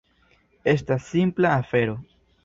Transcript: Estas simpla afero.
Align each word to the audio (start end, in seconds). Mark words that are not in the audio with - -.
Estas 0.63 1.03
simpla 1.09 1.57
afero. 1.59 1.95